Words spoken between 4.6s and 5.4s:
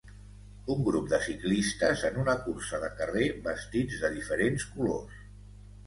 colors.